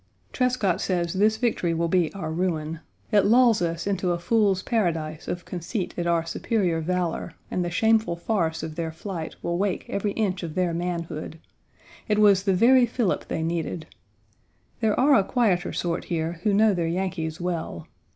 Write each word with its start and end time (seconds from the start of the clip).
Page 0.31 0.37
92 0.41 0.57
Trescott 0.59 0.81
says 0.81 1.13
this 1.13 1.37
victory 1.37 1.75
will 1.75 1.87
be 1.87 2.11
our 2.15 2.31
ruin. 2.31 2.79
It 3.11 3.23
lulls 3.23 3.61
us 3.61 3.85
into 3.85 4.13
a 4.13 4.17
fool's 4.17 4.63
paradise 4.63 5.27
of 5.27 5.45
conceit 5.45 5.93
at 5.95 6.07
our 6.07 6.25
superior 6.25 6.81
valor, 6.81 7.35
and 7.51 7.63
the 7.63 7.69
shameful 7.69 8.15
farce 8.15 8.63
of 8.63 8.73
their 8.73 8.91
flight 8.91 9.35
will 9.43 9.59
wake 9.59 9.87
every 9.87 10.13
inch 10.13 10.41
of 10.41 10.55
their 10.55 10.73
manhood. 10.73 11.37
It 12.07 12.17
was 12.17 12.41
the 12.45 12.55
very 12.55 12.87
fillip 12.87 13.27
they 13.27 13.43
needed. 13.43 13.85
There 14.79 14.99
are 14.99 15.13
a 15.13 15.23
quieter 15.23 15.71
sort 15.71 16.05
here 16.05 16.39
who 16.41 16.51
know 16.51 16.73
their 16.73 16.87
Yankees 16.87 17.39
well. 17.39 17.85